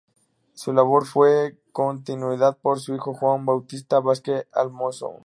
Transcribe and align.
Su 0.55 0.73
labor 0.73 1.05
fue 1.05 1.59
continuada 1.73 2.53
por 2.53 2.79
su 2.79 2.95
hijo 2.95 3.13
Juan 3.13 3.45
Bautista 3.45 3.99
Vázquez 3.99 4.47
el 4.55 4.71
Mozo. 4.71 5.17